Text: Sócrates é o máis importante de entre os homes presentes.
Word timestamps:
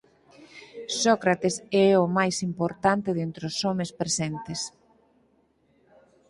Sócrates 1.01 1.55
é 1.85 1.89
o 2.03 2.05
máis 2.17 2.37
importante 2.49 3.09
de 3.15 3.21
entre 3.27 3.43
os 3.51 3.57
homes 3.67 3.91
presentes. 4.01 4.61